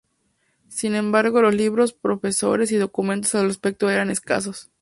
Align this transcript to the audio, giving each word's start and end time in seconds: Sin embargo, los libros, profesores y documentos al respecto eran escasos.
Sin 0.67 0.95
embargo, 0.95 1.43
los 1.43 1.53
libros, 1.53 1.93
profesores 1.93 2.71
y 2.71 2.77
documentos 2.77 3.35
al 3.35 3.45
respecto 3.45 3.87
eran 3.87 4.09
escasos. 4.09 4.71